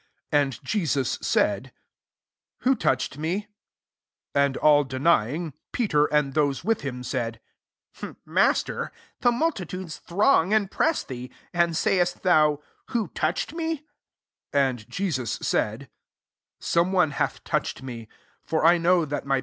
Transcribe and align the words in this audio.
45 0.31 0.41
And 0.45 0.63
Jesus 0.65 1.19
said, 1.21 1.63
<^ 1.65 1.71
Who 2.63 2.75
touched 2.75 3.19
me?" 3.19 3.49
And 4.33 4.57
all 4.57 4.83
denying, 4.83 5.53
Peier, 5.71 6.07
and 6.11 6.33
those 6.33 6.63
with 6.63 6.81
him, 6.81 7.03
Md," 7.03 7.37
Master, 8.25 8.91
the 9.19 9.31
multitudes 9.31 10.01
thraag 10.07 10.55
and 10.55 10.71
press 10.71 11.03
thee; 11.03 11.29
[arid 11.53 11.73
sajpest 11.75 12.21
thou. 12.23 12.61
Who 12.87 13.09
touched 13.09 13.51
mej?" 13.53 13.83
46 14.51 14.53
And 14.53 14.87
[Jeaua^ 14.87 15.43
said," 15.43 15.87
Some 16.59 16.91
one 16.91 17.11
hath 17.11 17.43
touched 17.43 17.83
me; 17.83 18.07
for 18.43 18.65
I 18.65 18.79
kmv 18.79 19.07
that 19.09 19.27
my. 19.27 19.39